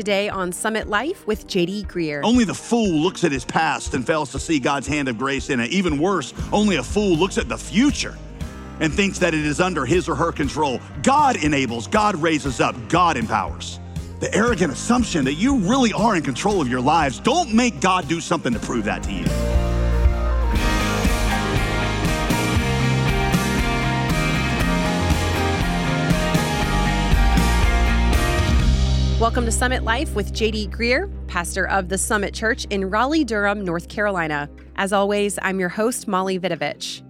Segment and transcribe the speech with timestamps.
[0.00, 2.22] Today on Summit Life with JD Greear.
[2.24, 5.50] Only the fool looks at his past and fails to see God's hand of grace
[5.50, 5.70] in it.
[5.72, 8.16] Even worse, only a fool looks at the future
[8.80, 10.80] and thinks that it is under his or her control.
[11.02, 13.78] God enables, God raises up, God empowers.
[14.20, 18.08] The arrogant assumption that you really are in control of your lives, don't make God
[18.08, 19.69] do something to prove that to you.
[29.20, 33.66] Welcome to Summit Life with JD Greear, pastor of the Summit Church in Raleigh, Durham,
[33.66, 34.48] North Carolina.
[34.76, 37.02] As always, I'm your host, Molly Vidovich.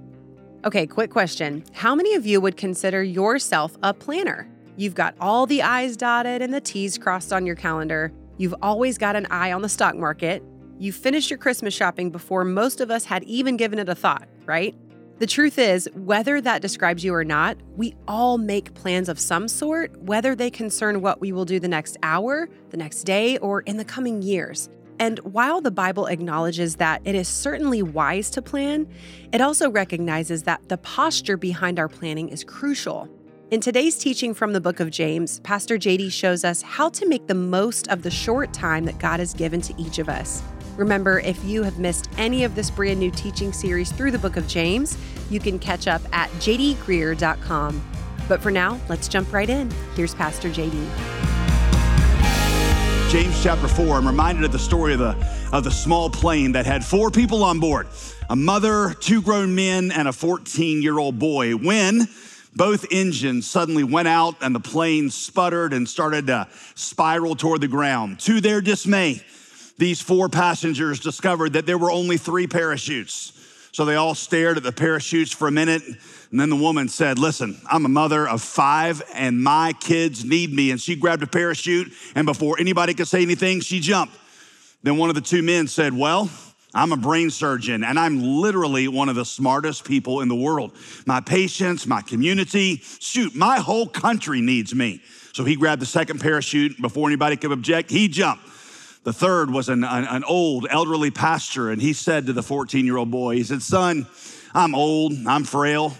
[0.64, 1.62] Okay, quick question.
[1.72, 4.50] How many of you would consider yourself a planner?
[4.76, 8.12] You've got all the I's dotted and the T's crossed on your calendar.
[8.38, 10.42] You've always got an eye on the stock market.
[10.80, 14.26] You finished your Christmas shopping before most of us had even given it a thought,
[14.46, 14.74] right?
[15.20, 19.48] The truth is, whether that describes you or not, we all make plans of some
[19.48, 23.60] sort, whether they concern what we will do the next hour, the next day, or
[23.60, 24.70] in the coming years.
[24.98, 28.88] And while the Bible acknowledges that it is certainly wise to plan,
[29.30, 33.06] it also recognizes that the posture behind our planning is crucial.
[33.50, 37.26] In today's teaching from the book of James, Pastor JD shows us how to make
[37.26, 40.42] the most of the short time that God has given to each of us.
[40.76, 44.36] Remember, if you have missed any of this brand new teaching series through the book
[44.36, 44.96] of James,
[45.30, 47.82] you can catch up at jdgreear.com.
[48.28, 49.70] But for now, let's jump right in.
[49.96, 50.88] Here's Pastor JD.
[53.10, 56.64] James chapter 4, I'm reminded of the story of the, of the small plane that
[56.64, 57.88] had four people on board
[58.28, 61.56] a mother, two grown men, and a 14 year old boy.
[61.56, 62.06] When
[62.54, 66.46] both engines suddenly went out and the plane sputtered and started to
[66.76, 68.20] spiral toward the ground.
[68.20, 69.24] To their dismay,
[69.80, 73.32] these four passengers discovered that there were only three parachutes.
[73.72, 75.82] So they all stared at the parachutes for a minute.
[76.30, 80.52] And then the woman said, Listen, I'm a mother of five and my kids need
[80.52, 80.70] me.
[80.70, 81.92] And she grabbed a parachute.
[82.14, 84.14] And before anybody could say anything, she jumped.
[84.82, 86.28] Then one of the two men said, Well,
[86.74, 90.76] I'm a brain surgeon and I'm literally one of the smartest people in the world.
[91.06, 95.00] My patients, my community, shoot, my whole country needs me.
[95.32, 97.90] So he grabbed the second parachute before anybody could object.
[97.90, 98.44] He jumped.
[99.02, 102.84] The third was an, an, an old elderly pastor, and he said to the 14
[102.84, 104.06] year old boy, He said, Son,
[104.52, 105.94] I'm old, I'm frail.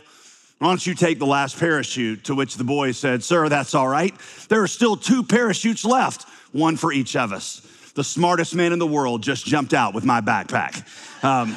[0.59, 2.25] Why don't you take the last parachute?
[2.25, 4.15] To which the boy said, Sir, that's all right.
[4.49, 7.66] There are still two parachutes left, one for each of us.
[7.94, 10.84] The smartest man in the world just jumped out with my backpack.
[11.25, 11.56] Um,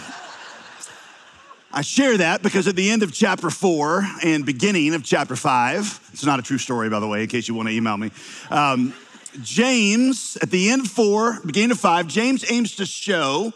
[1.74, 6.00] I share that because at the end of chapter four and beginning of chapter five,
[6.14, 8.12] it's not a true story, by the way, in case you want to email me.
[8.50, 8.94] Um,
[9.41, 13.51] James, at the end of four, beginning of five, James aims to show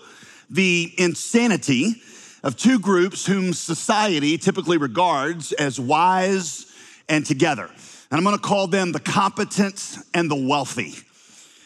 [0.49, 2.01] the insanity
[2.43, 6.65] of two groups whom society typically regards as wise
[7.09, 7.69] and together.
[8.09, 10.95] And I'm gonna call them the competent and the wealthy.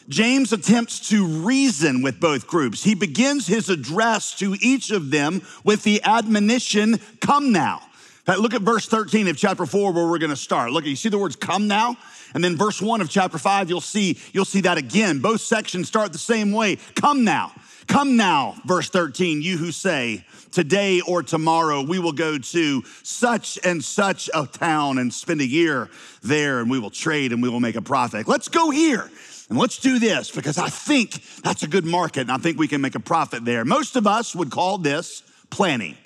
[0.08, 2.82] James attempts to reason with both groups.
[2.82, 7.82] He begins his address to each of them with the admonition, Come now.
[8.26, 10.70] Look at verse 13 of chapter 4 where we're going to start.
[10.70, 11.96] Look, you see the words come now?
[12.34, 15.18] And then verse 1 of chapter 5, you'll see, you'll see that again.
[15.18, 16.76] Both sections start the same way.
[16.94, 17.52] Come now.
[17.88, 23.58] Come now, verse 13, you who say, today or tomorrow we will go to such
[23.64, 25.90] and such a town and spend a year
[26.22, 28.28] there and we will trade and we will make a profit.
[28.28, 29.10] Let's go here
[29.50, 32.68] and let's do this because I think that's a good market and I think we
[32.68, 33.64] can make a profit there.
[33.64, 35.96] Most of us would call this planning.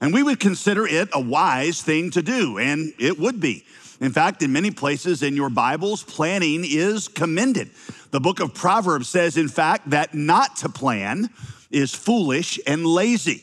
[0.00, 3.64] And we would consider it a wise thing to do, and it would be.
[4.00, 7.70] In fact, in many places in your Bibles, planning is commended.
[8.12, 11.30] The book of Proverbs says, in fact, that not to plan
[11.70, 13.42] is foolish and lazy.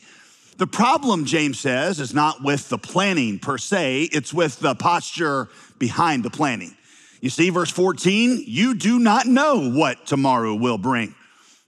[0.56, 5.50] The problem, James says, is not with the planning per se, it's with the posture
[5.78, 6.74] behind the planning.
[7.20, 11.14] You see, verse 14, you do not know what tomorrow will bring.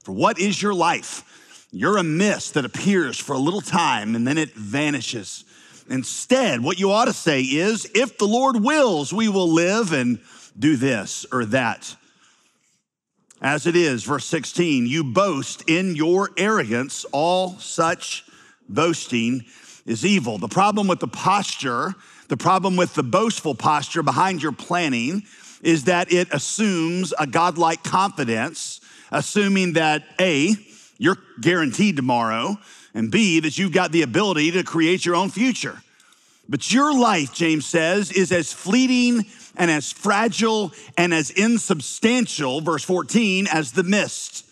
[0.05, 1.25] For what is your life?
[1.71, 5.45] You're a mist that appears for a little time and then it vanishes.
[5.91, 10.19] Instead, what you ought to say is, if the Lord wills, we will live and
[10.59, 11.95] do this or that.
[13.41, 18.25] As it is, verse 16, you boast in your arrogance, all such
[18.69, 19.45] boasting
[19.87, 20.39] is evil.
[20.39, 21.95] The problem with the posture,
[22.29, 25.23] the problem with the boastful posture behind your planning
[25.63, 28.81] is that it assumes a godlike confidence,
[29.11, 30.55] assuming that A,
[30.99, 32.59] you're guaranteed tomorrow,
[32.93, 35.81] and B, that you've got the ability to create your own future.
[36.49, 42.83] But your life, James says, is as fleeting and as fragile and as insubstantial, verse
[42.85, 44.47] 14, as the mist.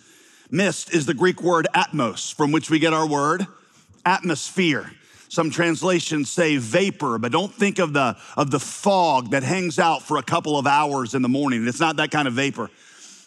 [0.51, 3.47] Mist is the Greek word atmos, from which we get our word
[4.05, 4.91] atmosphere.
[5.29, 10.03] Some translations say vapor, but don't think of the, of the fog that hangs out
[10.03, 11.67] for a couple of hours in the morning.
[11.67, 12.71] It's not that kind of vapor.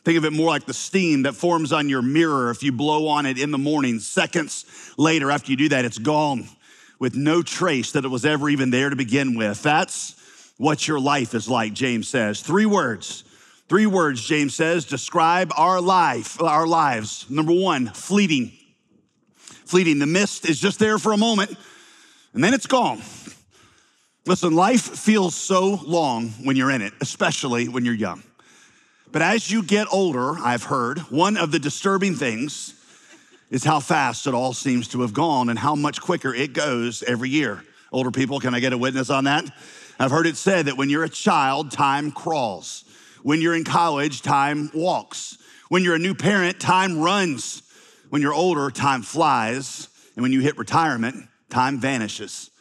[0.04, 3.08] Think of it more like the steam that forms on your mirror if you blow
[3.08, 4.00] on it in the morning.
[4.00, 4.66] Seconds
[4.98, 6.48] later, after you do that, it's gone
[7.00, 9.62] with no trace that it was ever even there to begin with.
[9.62, 10.16] That's
[10.58, 12.42] what your life is like, James says.
[12.42, 13.24] Three words.
[13.70, 17.30] Three words, James says, describe our life, our lives.
[17.30, 18.52] Number one, fleeting.
[19.66, 20.00] Fleeting.
[20.00, 21.56] The mist is just there for a moment,
[22.34, 23.00] and then it's gone.
[24.26, 28.24] Listen, life feels so long when you're in it, especially when you're young.
[29.12, 32.76] But as you get older, I've heard, one of the disturbing things
[33.50, 37.02] is how fast it all seems to have gone and how much quicker it goes
[37.04, 37.64] every year.
[37.92, 39.46] Older people, can I get a witness on that?
[40.00, 42.86] I've heard it said that when you're a child, time crawls.
[43.24, 45.38] When you're in college, time walks.
[45.70, 47.64] When you're a new parent, time runs.
[48.10, 49.88] When you're older, time flies.
[50.16, 52.52] And when you hit retirement, time vanishes.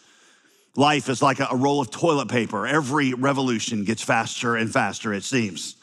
[0.75, 2.67] Life is like a roll of toilet paper.
[2.67, 5.77] Every revolution gets faster and faster, it seems.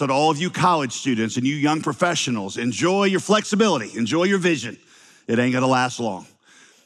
[0.00, 4.22] So, to all of you college students and you young professionals, enjoy your flexibility, enjoy
[4.22, 4.78] your vision.
[5.26, 6.26] It ain't gonna last long.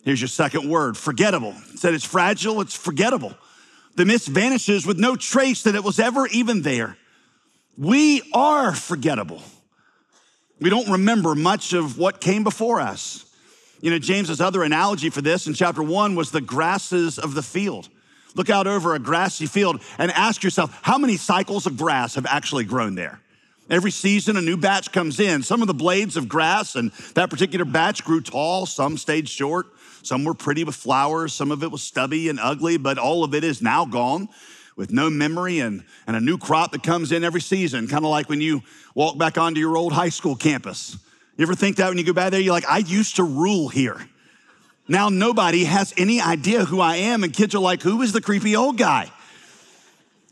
[0.03, 1.55] Here's your second word forgettable.
[1.73, 3.33] It said it's fragile, it's forgettable.
[3.95, 6.97] The mist vanishes with no trace that it was ever even there.
[7.79, 9.43] We are forgettable.
[10.61, 13.33] We don't remember much of what came before us.
[13.81, 17.45] You know, James's other analogy for this in chapter one was the grasses of the
[17.45, 17.89] field.
[18.35, 22.27] Look out over a grassy field and ask yourself, how many cycles of grass have
[22.27, 23.21] actually grown there?
[23.71, 25.43] Every season, a new batch comes in.
[25.43, 29.67] Some of the blades of grass and that particular batch grew tall, some stayed short,
[30.03, 33.35] some were pretty with flowers, some of it was stubby and ugly, but all of
[33.35, 34.29] it is now gone
[34.77, 38.11] with no memory and, and a new crop that comes in every season, kind of
[38.11, 38.61] like when you
[38.95, 40.99] walk back onto your old high school campus.
[41.37, 43.69] You ever think that when you go back there, you're like, I used to rule
[43.69, 44.07] here.
[44.87, 48.21] Now nobody has any idea who I am, and kids are like, Who is the
[48.21, 49.11] creepy old guy?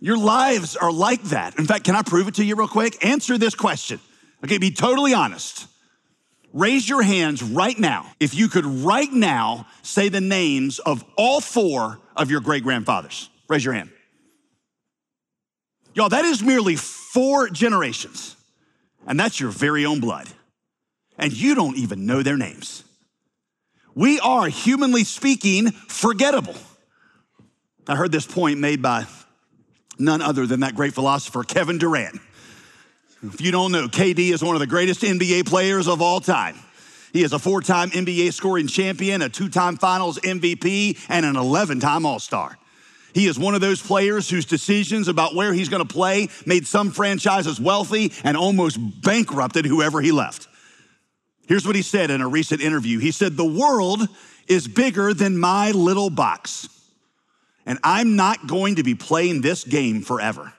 [0.00, 1.58] Your lives are like that.
[1.58, 3.04] In fact, can I prove it to you real quick?
[3.04, 4.00] Answer this question.
[4.44, 5.69] Okay, be totally honest.
[6.52, 11.40] Raise your hands right now if you could right now say the names of all
[11.40, 13.31] four of your great grandfathers.
[13.49, 13.90] Raise your hand.
[15.94, 18.37] Y'all, that is merely four generations,
[19.06, 20.28] and that's your very own blood.
[21.16, 22.84] And you don't even know their names
[23.94, 26.56] we are, humanly speaking, forgettable.
[27.86, 29.06] I heard this point made by
[29.98, 32.20] none other than that great philosopher, Kevin Durant.
[33.22, 36.56] If you don't know, KD is one of the greatest NBA players of all time.
[37.12, 41.36] He is a four time NBA scoring champion, a two time finals MVP, and an
[41.36, 42.58] 11 time All Star.
[43.14, 46.66] He is one of those players whose decisions about where he's going to play made
[46.66, 50.48] some franchises wealthy and almost bankrupted whoever he left.
[51.52, 54.08] Here's what he said in a recent interview He said, The world
[54.49, 56.66] is bigger than my little box,
[57.66, 60.54] and I'm not going to be playing this game forever.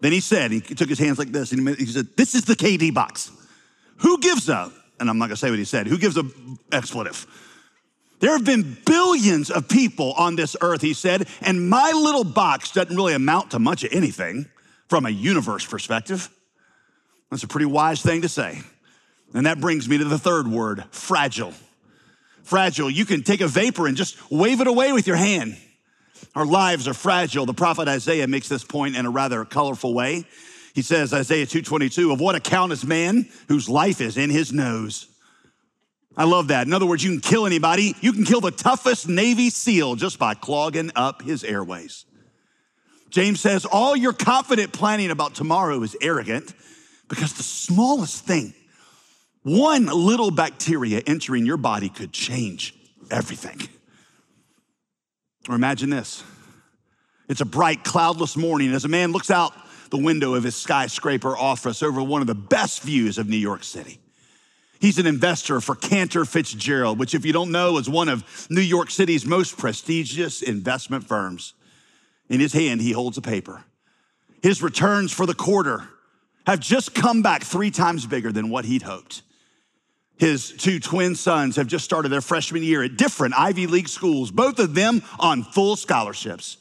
[0.00, 2.56] Then he said, he took his hands like this, and he said, This is the
[2.56, 3.30] KD box.
[3.98, 6.24] Who gives a, and I'm not gonna say what he said, who gives a
[6.72, 7.24] expletive?
[8.18, 12.72] There have been billions of people on this earth, he said, and my little box
[12.72, 14.46] doesn't really amount to much of anything
[14.88, 16.28] from a universe perspective.
[17.30, 18.62] That's a pretty wise thing to say.
[19.34, 21.52] And that brings me to the third word fragile.
[22.42, 22.88] Fragile.
[22.88, 25.56] You can take a vapor and just wave it away with your hand.
[26.34, 27.46] Our lives are fragile.
[27.46, 30.24] The prophet Isaiah makes this point in a rather colorful way.
[30.74, 35.08] He says, Isaiah 2:22, of what account is man whose life is in his nose?
[36.16, 36.66] I love that.
[36.66, 37.94] In other words, you can kill anybody.
[38.00, 42.06] You can kill the toughest Navy SEAL just by clogging up his airways.
[43.10, 46.54] James says, all your confident planning about tomorrow is arrogant
[47.08, 48.54] because the smallest thing
[49.46, 52.74] one little bacteria entering your body could change
[53.12, 53.60] everything.
[55.48, 56.24] Or imagine this
[57.28, 59.52] it's a bright, cloudless morning as a man looks out
[59.90, 63.62] the window of his skyscraper office over one of the best views of New York
[63.62, 64.00] City.
[64.80, 68.60] He's an investor for Cantor Fitzgerald, which, if you don't know, is one of New
[68.60, 71.54] York City's most prestigious investment firms.
[72.28, 73.62] In his hand, he holds a paper.
[74.42, 75.88] His returns for the quarter
[76.48, 79.22] have just come back three times bigger than what he'd hoped.
[80.18, 84.30] His two twin sons have just started their freshman year at different Ivy League schools,
[84.30, 86.56] both of them on full scholarships,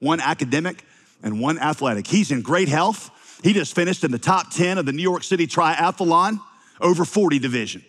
[0.00, 0.84] one academic
[1.22, 2.06] and one athletic.
[2.06, 3.10] He's in great health.
[3.44, 6.40] He just finished in the top 10 of the New York City Triathlon
[6.80, 7.84] over 40 division.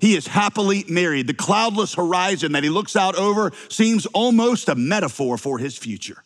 [0.00, 1.26] He is happily married.
[1.26, 6.22] The cloudless horizon that he looks out over seems almost a metaphor for his future.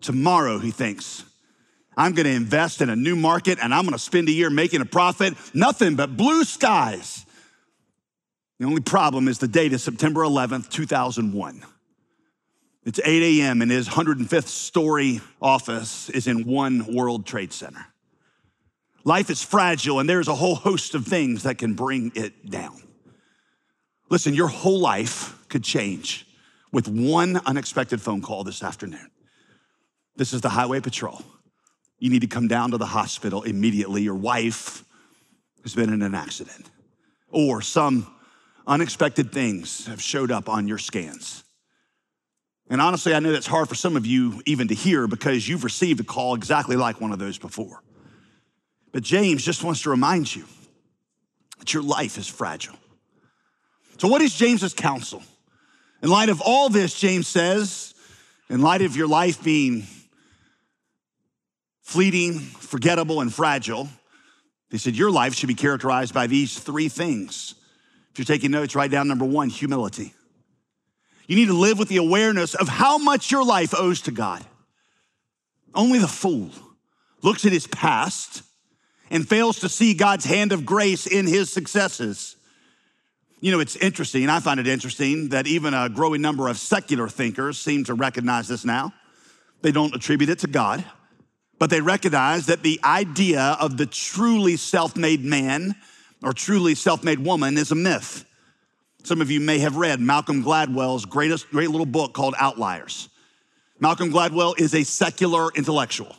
[0.00, 1.24] Tomorrow, he thinks,
[1.96, 4.84] I'm gonna invest in a new market and I'm gonna spend a year making a
[4.84, 5.34] profit.
[5.54, 7.24] Nothing but blue skies
[8.58, 11.62] the only problem is the date is September 11th, 2001.
[12.84, 17.84] It's 8 a.m., and his 105th story office is in One World Trade Center.
[19.04, 22.82] Life is fragile, and there's a whole host of things that can bring it down.
[24.10, 26.26] Listen, your whole life could change
[26.72, 29.10] with one unexpected phone call this afternoon.
[30.16, 31.22] This is the highway patrol.
[31.98, 34.02] You need to come down to the hospital immediately.
[34.02, 34.84] Your wife
[35.62, 36.70] has been in an accident,
[37.30, 38.06] or some
[38.68, 41.42] unexpected things have showed up on your scans.
[42.70, 45.64] And honestly, I know that's hard for some of you even to hear because you've
[45.64, 47.82] received a call exactly like one of those before.
[48.92, 50.44] But James just wants to remind you
[51.58, 52.76] that your life is fragile.
[53.96, 55.22] So, what is James's counsel?
[56.02, 57.94] In light of all this, James says,
[58.48, 59.84] in light of your life being
[61.82, 63.88] fleeting, forgettable, and fragile,
[64.70, 67.54] he said your life should be characterized by these three things.
[68.18, 70.12] You're taking notes, write down number one humility.
[71.26, 74.44] You need to live with the awareness of how much your life owes to God.
[75.74, 76.50] Only the fool
[77.22, 78.42] looks at his past
[79.10, 82.36] and fails to see God's hand of grace in his successes.
[83.40, 87.08] You know, it's interesting, I find it interesting that even a growing number of secular
[87.08, 88.92] thinkers seem to recognize this now.
[89.62, 90.84] They don't attribute it to God,
[91.58, 95.76] but they recognize that the idea of the truly self made man
[96.22, 98.24] or truly self made woman is a myth.
[99.04, 103.08] Some of you may have read Malcolm Gladwell's greatest, great little book called Outliers.
[103.80, 106.14] Malcolm Gladwell is a secular intellectual.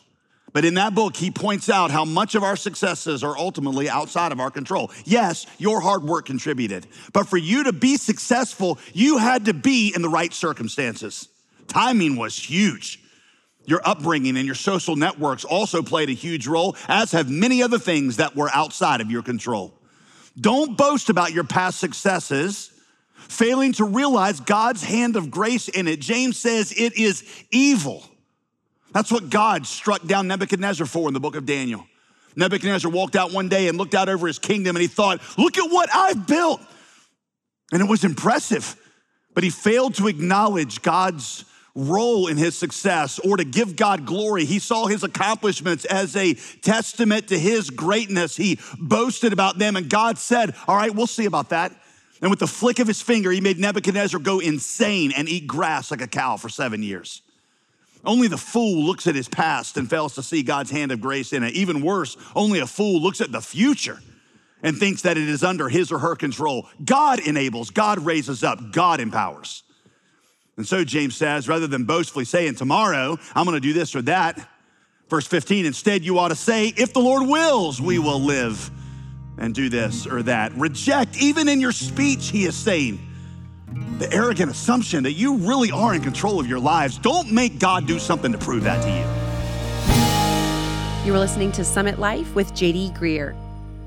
[0.52, 4.32] But in that book, he points out how much of our successes are ultimately outside
[4.32, 4.92] of our control.
[5.06, 9.94] Yes, your hard work contributed, but for you to be successful, you had to be
[9.94, 11.28] in the right circumstances.
[11.68, 13.00] Timing was huge.
[13.66, 17.78] Your upbringing and your social networks also played a huge role, as have many other
[17.78, 19.79] things that were outside of your control.
[20.40, 22.72] Don't boast about your past successes,
[23.14, 26.00] failing to realize God's hand of grace in it.
[26.00, 28.04] James says it is evil
[28.92, 31.86] that's what God struck down Nebuchadnezzar for in the book of Daniel.
[32.36, 35.58] Nebuchadnezzar walked out one day and looked out over his kingdom and he thought, Look
[35.58, 36.62] at what I've built.
[37.72, 38.76] And it was impressive,
[39.34, 44.46] but he failed to acknowledge God's role in his success or to give God glory.
[44.46, 48.36] He saw his accomplishments as a testament to his greatness.
[48.36, 51.74] He boasted about them, and God said, All right, we'll see about that.
[52.22, 55.90] And with the flick of his finger, he made Nebuchadnezzar go insane and eat grass
[55.92, 57.22] like a cow for seven years.
[58.04, 61.34] Only the fool looks at his past and fails to see God's hand of grace
[61.34, 61.54] in it.
[61.54, 64.00] Even worse, only a fool looks at the future
[64.64, 66.68] and thinks that it is under his or her control.
[66.84, 69.64] God enables, God raises up, God empowers.
[70.60, 74.46] And so James says, rather than boastfully saying, Tomorrow I'm gonna do this or that,
[75.08, 78.70] verse 15, instead you ought to say, If the Lord wills, we will live
[79.38, 80.52] and do this or that.
[80.58, 83.00] Reject, even in your speech, he is saying,
[84.00, 86.98] the arrogant assumption that you really are in control of your lives.
[86.98, 89.06] Don't make God do something to prove that to you.
[91.08, 93.34] You are listening to Summit Life with JD Greear.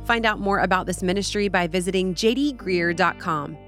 [0.07, 3.59] Find out more about this ministry by visiting jdgreear.com.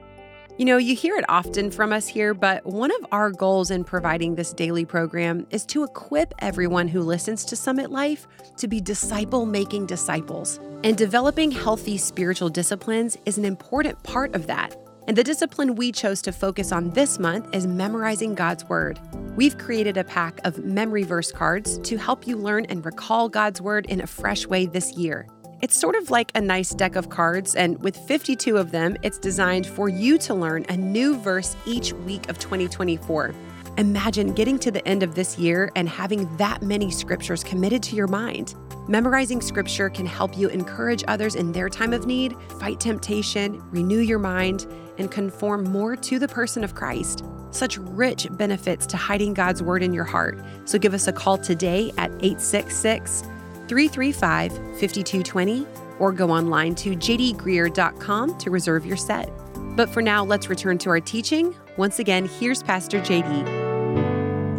[0.57, 3.83] You know, you hear it often from us here, but one of our goals in
[3.83, 8.81] providing this daily program is to equip everyone who listens to Summit Life to be
[8.81, 10.61] disciple making disciples.
[10.85, 14.77] And developing healthy spiritual disciplines is an important part of that.
[15.09, 19.01] And the discipline we chose to focus on this month is memorizing God's Word.
[19.35, 23.61] We've created a pack of memory verse cards to help you learn and recall God's
[23.61, 25.27] Word in a fresh way this year.
[25.63, 29.19] It's sort of like a nice deck of cards, and with 52 of them, it's
[29.19, 33.35] designed for you to learn a new verse each week of 2024.
[33.79, 37.97] Imagine getting to the end of this year and having that many scriptures committed to
[37.97, 38.55] your mind.
[38.89, 44.01] Memorizing scripture can help you encourage others in their time of need, fight temptation, renew
[44.01, 44.67] your mind,
[44.99, 47.25] and conform more to the person of Christ.
[47.51, 50.39] Such rich benefits to hiding God's word in your heart.
[50.67, 53.25] So give us a call today at 866
[53.69, 55.67] 335 5220
[55.99, 59.31] or go online to jdgreear.com to reserve your set.
[59.77, 61.55] But for now, let's return to our teaching.
[61.77, 63.65] Once again, here's Pastor JD.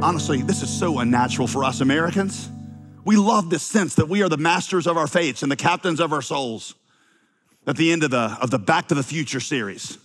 [0.01, 2.50] Honestly, this is so unnatural for us Americans.
[3.05, 6.00] We love this sense that we are the masters of our fates and the captains
[6.00, 6.75] of our souls.
[7.67, 9.97] At the end of the, of the Back to the Future series,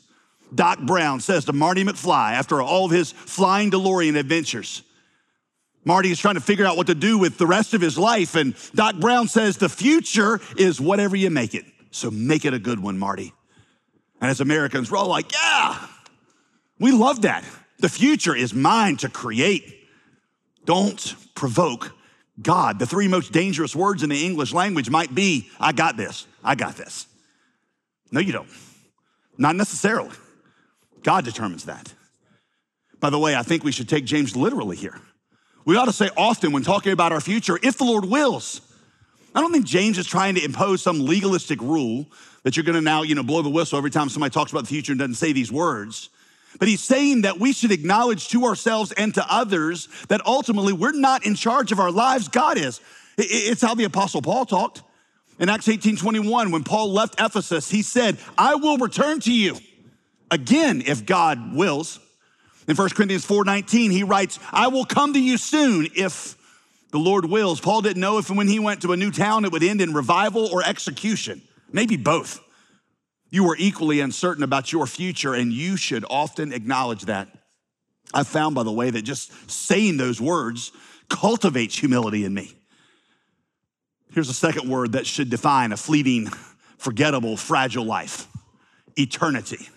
[0.54, 4.82] Doc Brown says to Marty McFly after all of his flying DeLorean adventures,
[5.84, 8.34] Marty is trying to figure out what to do with the rest of his life.
[8.34, 11.64] And Doc Brown says, The future is whatever you make it.
[11.90, 13.32] So make it a good one, Marty.
[14.20, 15.86] And as Americans, we're all like, Yeah,
[16.78, 17.44] we love that.
[17.78, 19.88] The future is mine to create.
[20.66, 21.92] Don't provoke
[22.40, 22.78] God.
[22.78, 26.54] The three most dangerous words in the English language might be, I got this, I
[26.54, 27.06] got this.
[28.12, 28.48] No, you don't.
[29.38, 30.10] Not necessarily.
[31.02, 31.94] God determines that.
[32.98, 35.00] By the way, I think we should take James literally here.
[35.70, 38.60] We ought to say often when talking about our future, if the Lord wills.
[39.36, 42.06] I don't think James is trying to impose some legalistic rule
[42.42, 44.66] that you're gonna now, you know, blow the whistle every time somebody talks about the
[44.66, 46.08] future and doesn't say these words.
[46.58, 50.90] But he's saying that we should acknowledge to ourselves and to others that ultimately we're
[50.90, 52.80] not in charge of our lives, God is.
[53.16, 54.82] It's how the Apostle Paul talked.
[55.38, 59.56] In Acts 18 21, when Paul left Ephesus, he said, I will return to you
[60.32, 62.00] again if God wills.
[62.70, 66.36] In 1 Corinthians 4:19, he writes, I will come to you soon if
[66.92, 67.58] the Lord wills.
[67.58, 69.92] Paul didn't know if when he went to a new town it would end in
[69.92, 72.38] revival or execution, maybe both.
[73.28, 77.26] You are equally uncertain about your future, and you should often acknowledge that.
[78.14, 80.70] I found, by the way, that just saying those words
[81.08, 82.54] cultivates humility in me.
[84.12, 86.28] Here's a second word that should define a fleeting,
[86.78, 88.28] forgettable, fragile life
[88.96, 89.68] eternity.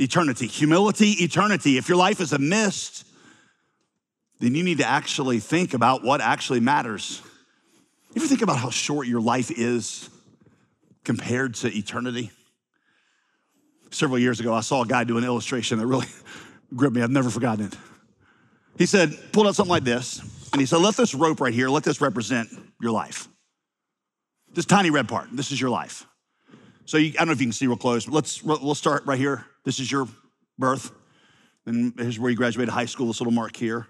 [0.00, 0.46] Eternity.
[0.46, 1.76] Humility, eternity.
[1.76, 3.06] If your life is a mist,
[4.38, 7.22] then you need to actually think about what actually matters.
[8.14, 10.08] If You think about how short your life is
[11.04, 12.30] compared to eternity?
[13.90, 16.06] Several years ago, I saw a guy do an illustration that really
[16.74, 17.02] gripped me.
[17.02, 17.76] I've never forgotten it.
[18.78, 20.20] He said, pulled out something like this,
[20.52, 22.48] and he said, let this rope right here, let this represent
[22.80, 23.28] your life.
[24.54, 26.06] This tiny red part, this is your life.
[26.86, 29.04] So you, I don't know if you can see real close, but let's we'll start
[29.06, 29.44] right here.
[29.64, 30.08] This is your
[30.58, 30.92] birth.
[31.64, 33.86] Then here's where you graduated high school, this little mark here.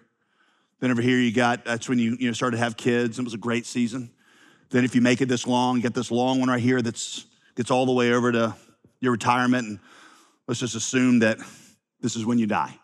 [0.81, 3.19] Then over here you got, that's when you, you know, started to have kids.
[3.19, 4.11] It was a great season.
[4.71, 7.27] Then if you make it this long, you get this long one right here that's
[7.57, 8.57] gets all the way over to
[9.01, 9.67] your retirement.
[9.67, 9.79] And
[10.47, 11.39] let's just assume that
[12.01, 12.75] this is when you die.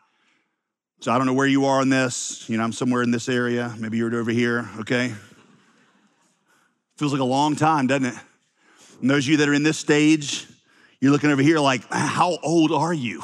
[1.01, 2.49] So I don't know where you are in this.
[2.49, 3.75] You know, I'm somewhere in this area.
[3.79, 5.15] Maybe you're over here, okay?
[6.97, 8.15] Feels like a long time, doesn't it?
[9.01, 10.47] And those of you that are in this stage,
[11.01, 13.23] you're looking over here like, how old are you?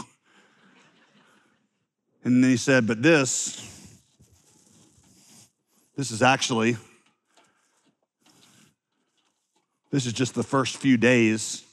[2.25, 3.69] And then he said, but this,
[5.97, 6.77] this is actually,
[9.91, 11.65] this is just the first few days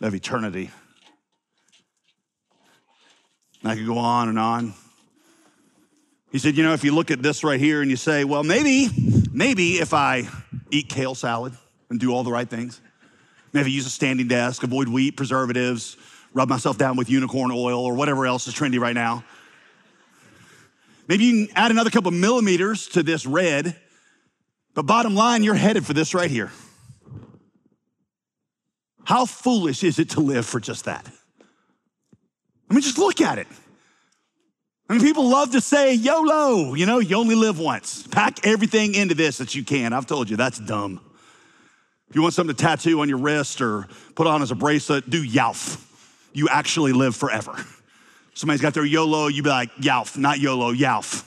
[0.00, 0.70] of eternity.
[3.62, 4.74] And I could go on and on.
[6.30, 8.42] He said, you know, if you look at this right here and you say, well,
[8.42, 8.88] maybe,
[9.32, 10.28] maybe if I
[10.70, 11.54] eat kale salad
[11.88, 12.80] and do all the right things,
[13.54, 15.96] maybe use a standing desk, avoid wheat, preservatives,
[16.34, 19.24] rub myself down with unicorn oil or whatever else is trendy right now.
[21.06, 23.76] Maybe you add another couple of millimeters to this red,
[24.74, 26.50] but bottom line, you're headed for this right here.
[29.04, 31.06] How foolish is it to live for just that?
[32.70, 33.46] I mean, just look at it.
[34.88, 38.06] I mean, people love to say YOLO, you know, you only live once.
[38.08, 39.92] Pack everything into this that you can.
[39.92, 41.00] I've told you that's dumb.
[42.14, 45.22] You want something to tattoo on your wrist or put on as a bracelet, do
[45.22, 45.84] YALF.
[46.32, 47.56] You actually live forever.
[48.34, 51.24] Somebody's got their YOLO, You'd be like, YALF, not YOLO, YALF.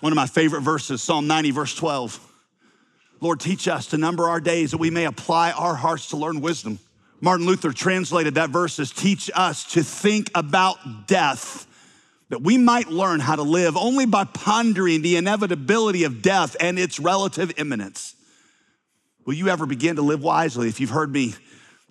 [0.00, 2.32] One of my favorite verses, Psalm 90, verse 12.
[3.20, 6.40] Lord, teach us to number our days that we may apply our hearts to learn
[6.40, 6.78] wisdom.
[7.20, 11.66] Martin Luther translated that verse as teach us to think about death
[12.28, 16.78] that we might learn how to live only by pondering the inevitability of death and
[16.78, 18.13] its relative imminence.
[19.24, 20.68] Will you ever begin to live wisely?
[20.68, 21.34] If you've heard me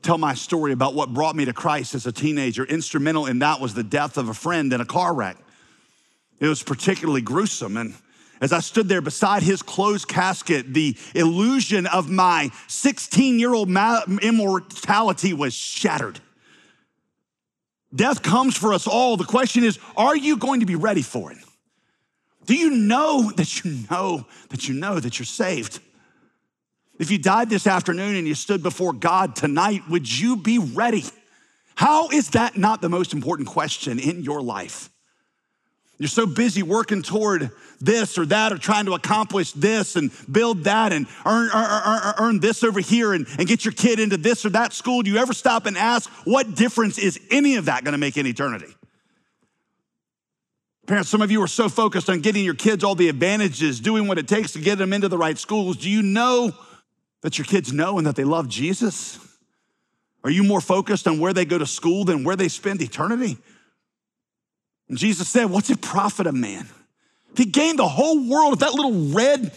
[0.04, 3.60] tell my story about what brought me to Christ as a teenager, instrumental in that
[3.60, 5.38] was the death of a friend in a car wreck.
[6.40, 7.78] It was particularly gruesome.
[7.78, 7.96] And
[8.40, 13.70] as I stood there beside his closed casket, the illusion of my 16 year old
[14.22, 16.20] immortality was shattered.
[17.96, 19.18] Death comes for us all.
[19.18, 21.38] The question is, are you going to be ready for it?
[22.46, 25.80] Do you know that you know that you know that you're saved?
[27.00, 31.04] If you died this afternoon and you stood before God tonight, would you be ready?
[31.76, 34.90] How is that not the most important question in your life?
[35.98, 40.66] You're so busy working toward this or that or trying to accomplish this and build
[40.66, 44.46] that and earn, earn, earn, this over here and, and get your kid into this
[44.46, 45.02] or that school.
[45.02, 48.18] Do you ever stop and ask, what difference is any of that going to make
[48.18, 48.74] in eternity?
[50.88, 54.08] Parents, some of you are so focused on getting your kids all the advantages, doing
[54.08, 55.78] what it takes to get them into the right schools.
[55.78, 56.52] Do you know
[57.24, 59.18] that your kids know and that they love Jesus?
[60.24, 63.38] Are you more focused on where they go to school than where they spend eternity?
[64.88, 66.70] And Jesus said, What's it profit a man?
[67.32, 69.52] If he gained the whole world, if that little red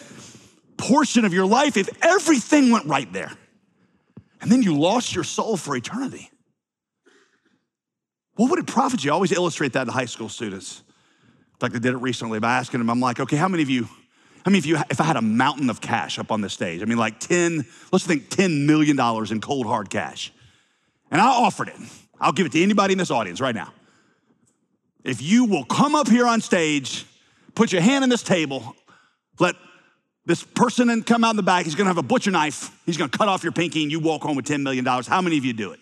[0.79, 3.33] portion of your life, if everything went right there,
[4.41, 6.31] and then you lost your soul for eternity,
[8.37, 9.11] what would it profit you?
[9.11, 10.83] I always illustrate that to high school students.
[11.55, 13.71] In fact, I did it recently by asking them, I'm like, okay, how many of
[13.71, 13.89] you,
[14.47, 16.81] how many of you, if I had a mountain of cash up on the stage,
[16.81, 18.99] I mean, like 10, let's think $10 million
[19.33, 20.33] in cold hard cash,
[21.11, 21.75] and I offered it,
[22.21, 23.73] I'll give it to anybody in this audience right now
[25.07, 27.07] if you will come up here on stage,
[27.55, 28.75] put your hand on this table,
[29.39, 29.55] let
[30.27, 32.77] This person come out in the back, he's gonna have a butcher knife.
[32.85, 34.85] He's gonna cut off your pinky and you walk home with $10 million.
[34.85, 35.79] How many of you do it?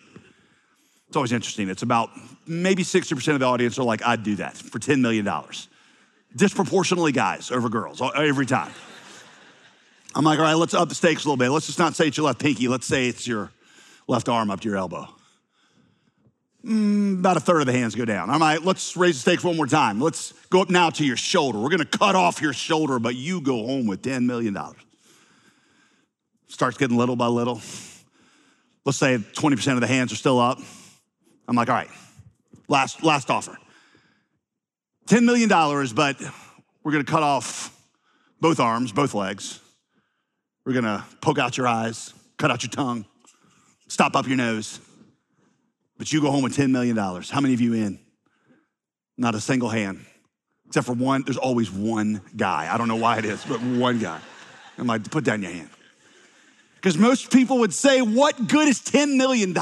[1.09, 1.71] It's always interesting.
[1.71, 2.11] It's about
[2.47, 5.27] maybe 60% of the audience are like, I'd do that for $10 million.
[6.37, 8.73] Disproportionately guys over girls every time.
[10.15, 11.51] I'm like, all right, let's up the stakes a little bit.
[11.51, 12.69] Let's just not say it's your left pinky.
[12.69, 13.51] Let's say it's your
[14.07, 15.09] left arm up to your elbow.
[16.65, 18.31] Mm, about a third of the hands go down.
[18.31, 20.01] All right, let's raise the stakes one more time.
[20.01, 21.59] Let's go up now to your shoulder.
[21.59, 24.57] We're gonna cut off your shoulder, but you go home with $10 million.
[26.49, 27.61] Starts getting little by little.
[28.85, 30.59] Let's say 20% of the hands are still up.
[31.49, 31.91] I'm like, all right,
[32.69, 33.59] last, last offer.
[35.07, 35.49] $10 million,
[35.95, 36.21] but
[36.83, 37.77] we're gonna cut off
[38.41, 39.61] both arms, both legs.
[40.65, 43.05] We're gonna poke out your eyes, cut out your tongue,
[43.89, 44.81] stop up your nose
[45.97, 46.97] but you go home with $10 million.
[46.97, 47.99] How many of you in?
[49.17, 50.05] Not a single hand,
[50.67, 51.23] except for one.
[51.25, 52.69] There's always one guy.
[52.73, 54.21] I don't know why it is, but one guy.
[54.77, 55.71] I'm like, put down your hand.
[56.77, 59.55] Because most people would say, What good is $10 million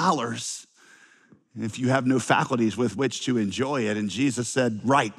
[1.61, 3.97] if you have no faculties with which to enjoy it?
[3.99, 5.13] And Jesus said, Right.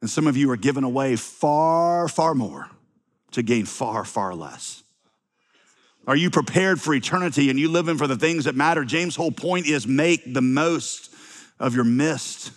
[0.00, 2.70] And some of you are giving away far, far more
[3.32, 4.82] to gain far, far less.
[6.06, 8.84] Are you prepared for eternity and you living for the things that matter?
[8.84, 11.14] James' whole point is make the most
[11.58, 12.52] of your mist.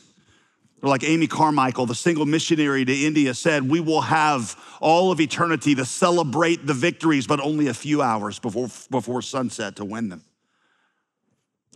[0.82, 5.20] Or like Amy Carmichael, the single missionary to India, said, We will have all of
[5.20, 10.10] eternity to celebrate the victories, but only a few hours before, before sunset to win
[10.10, 10.24] them.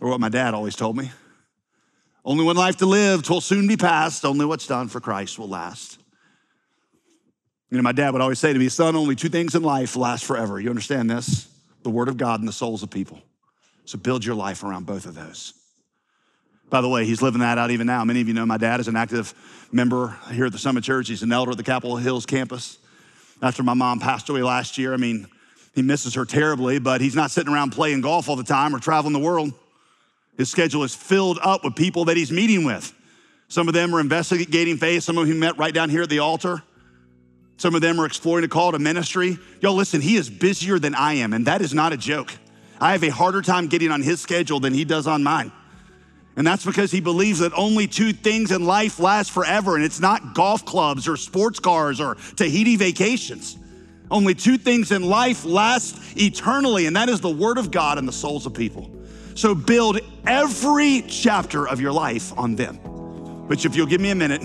[0.00, 1.10] Or what my dad always told me
[2.26, 5.48] only one life to live, twill soon be past, only what's done for Christ will
[5.48, 5.98] last.
[7.70, 9.96] You know, my dad would always say to me, Son, only two things in life
[9.96, 10.60] last forever.
[10.60, 11.48] You understand this?
[11.86, 13.22] the Word of God and the souls of people.
[13.84, 15.54] So build your life around both of those.
[16.68, 18.04] By the way, he's living that out even now.
[18.04, 19.32] Many of you know my dad is an active
[19.70, 21.06] member here at the Summit Church.
[21.06, 22.78] He's an elder at the Capitol Hills campus.
[23.40, 25.28] After my mom passed away last year, I mean,
[25.76, 28.80] he misses her terribly, but he's not sitting around playing golf all the time or
[28.80, 29.52] traveling the world.
[30.36, 32.92] His schedule is filled up with people that he's meeting with.
[33.48, 36.18] Some of them are investigating faith, some of whom met right down here at the
[36.18, 36.62] altar.
[37.58, 39.38] Some of them are exploring a call to ministry.
[39.60, 42.32] Y'all, listen, he is busier than I am, and that is not a joke.
[42.80, 45.52] I have a harder time getting on his schedule than he does on mine.
[46.36, 50.00] And that's because he believes that only two things in life last forever, and it's
[50.00, 53.56] not golf clubs or sports cars or Tahiti vacations.
[54.10, 58.06] Only two things in life last eternally, and that is the Word of God and
[58.06, 58.90] the souls of people.
[59.36, 62.76] So build every chapter of your life on them.
[63.48, 64.42] Which, if you'll give me a minute,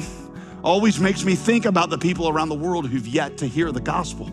[0.63, 3.79] always makes me think about the people around the world who've yet to hear the
[3.79, 4.29] gospel.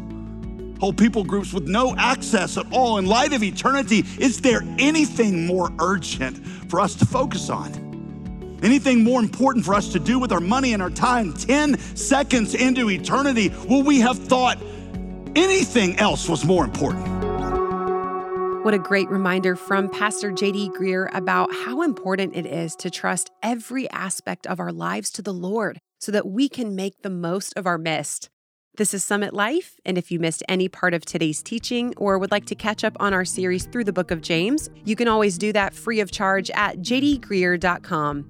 [0.81, 2.99] Whole people groups with no access at all.
[2.99, 8.59] In light of eternity, is there anything more urgent for us to focus on?
[8.65, 12.57] Anything more important for us to do with our money and our time 10 seconds
[12.57, 13.53] into eternity?
[13.69, 14.59] Will we have thought
[15.37, 17.18] anything else was more important?
[18.63, 23.31] What a great reminder from Pastor JD Greear about how important it is to trust
[23.41, 27.55] every aspect of our lives to the Lord so that we can make the most
[27.57, 28.31] of our mist.
[28.77, 32.33] This is Summit Life, and if you missed any part of today's teaching or would
[32.33, 35.39] like to catch up on our series through the book of James, you can always
[35.39, 38.27] do that free of charge at jdgreear.com.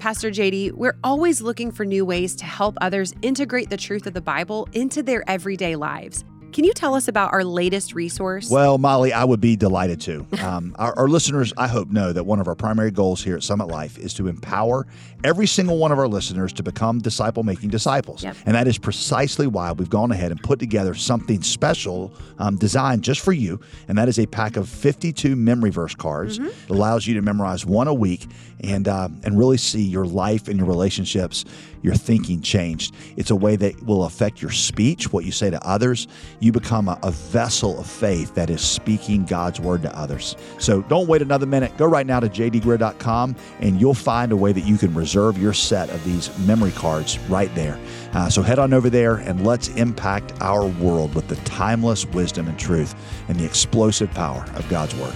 [0.00, 4.14] Pastor JD, we're always looking for new ways to help others integrate the truth of
[4.14, 6.24] the Bible into their everyday lives.
[6.52, 8.50] Can you tell us about our latest resource?
[8.50, 10.26] Well, Molly, I would be delighted to.
[10.42, 13.44] Um, our, our, listeners, I hope, know that one of our primary goals here at
[13.44, 14.88] Summit Life is to empower
[15.22, 18.24] every single one of our listeners to become disciple making disciples.
[18.24, 18.36] Yep.
[18.44, 23.04] And that is precisely why we've gone ahead and put together something special um, designed
[23.04, 23.60] just for you.
[23.86, 26.40] And that is a pack of 52 memory verse cards.
[26.40, 26.48] Mm-hmm.
[26.48, 28.26] It allows you to memorize one a week
[28.64, 31.44] and, uh, and really see your life and your relationships
[31.82, 32.94] your thinking changed.
[33.16, 36.08] It's a way that will affect your speech, what you say to others.
[36.40, 40.36] You become a, a vessel of faith that is speaking God's word to others.
[40.58, 41.76] So don't wait another minute.
[41.76, 45.52] Go right now to jdgreear.com and you'll find a way that you can reserve your
[45.52, 47.78] set of these memory cards right there.
[48.12, 52.48] Uh, so head on over there and let's impact our world with the timeless wisdom
[52.48, 52.94] and truth
[53.28, 55.14] and the explosive power of God's word.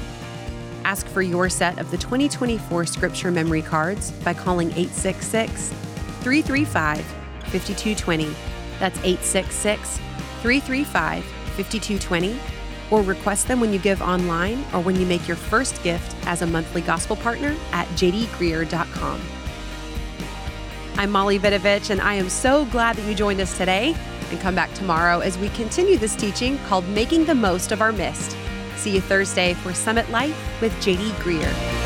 [0.84, 5.72] Ask for your set of the 2024 scripture memory cards by calling 866
[6.26, 7.04] 335
[7.52, 8.34] 5220.
[8.80, 9.98] That's 866
[10.42, 12.36] 335 5220.
[12.90, 16.42] Or request them when you give online or when you make your first gift as
[16.42, 19.20] a monthly gospel partner at jdgreear.com.
[20.96, 23.94] I'm Molly Vidovich, and I am so glad that you joined us today.
[24.32, 27.92] And come back tomorrow as we continue this teaching called Making the Most of Our
[27.92, 28.36] Mist.
[28.74, 31.85] See you Thursday for Summit Life with JD Greear.